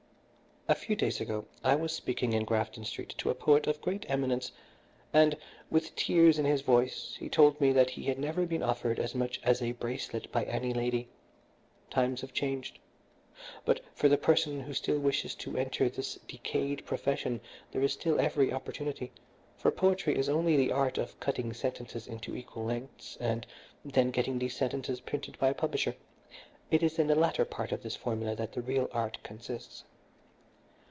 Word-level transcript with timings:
"A 0.67 0.75
few 0.75 0.95
days 0.95 1.19
ago 1.19 1.47
I 1.65 1.75
was 1.75 1.91
speaking 1.91 2.31
in 2.31 2.45
Grafton 2.45 2.85
Street 2.85 3.13
to 3.17 3.29
a 3.29 3.35
poet 3.35 3.67
of 3.67 3.81
great 3.81 4.05
eminence, 4.07 4.53
and, 5.11 5.35
with 5.69 5.93
tears 5.97 6.39
in 6.39 6.45
his 6.45 6.61
voice, 6.61 7.17
he 7.19 7.27
told 7.27 7.59
me 7.59 7.73
that 7.73 7.89
he 7.89 8.03
had 8.03 8.17
never 8.17 8.45
been 8.45 8.63
offered 8.63 8.97
as 8.97 9.13
much 9.13 9.41
as 9.43 9.61
a 9.61 9.73
bracelet 9.73 10.31
by 10.31 10.45
any 10.45 10.71
lady. 10.73 11.09
Times 11.89 12.21
have 12.21 12.31
changed; 12.31 12.79
but 13.65 13.81
for 13.93 14.07
the 14.07 14.19
person 14.19 14.61
who 14.61 14.73
still 14.73 14.97
wishes 14.97 15.35
to 15.35 15.57
enter 15.57 15.89
this 15.89 16.15
decayed 16.25 16.85
profession 16.85 17.41
there 17.73 17.81
is 17.83 17.91
still 17.91 18.17
every 18.21 18.53
opportunity, 18.53 19.11
for 19.57 19.71
poetry 19.71 20.17
is 20.17 20.29
only 20.29 20.55
the 20.55 20.71
art 20.71 20.97
of 20.97 21.19
cutting 21.19 21.51
sentences 21.51 22.07
into 22.07 22.33
equal 22.33 22.63
lengths, 22.63 23.17
and 23.19 23.45
then 23.83 24.09
getting 24.09 24.39
these 24.39 24.55
sentences 24.55 25.01
printed 25.01 25.37
by 25.37 25.49
a 25.49 25.53
publisher. 25.55 25.97
It 26.69 26.81
is 26.81 26.97
in 26.97 27.07
the 27.07 27.15
latter 27.15 27.43
part 27.43 27.73
of 27.73 27.83
this 27.83 27.97
formula 27.97 28.35
that 28.35 28.53
the 28.53 28.61
real 28.61 28.89
art 28.93 29.17
consists. 29.21 29.83